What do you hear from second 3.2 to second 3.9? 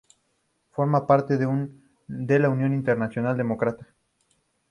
Demócrata.